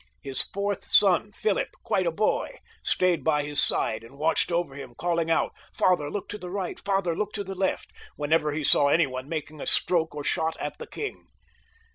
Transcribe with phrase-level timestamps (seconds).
[0.23, 4.95] His fourth tson, Philip, quite a boy, stayed by his side and watched over him,
[4.95, 8.87] calling out," Father, look to the right: Father, look to the left," whenever he saw
[8.87, 11.27] any one making a stroke or shot at the king.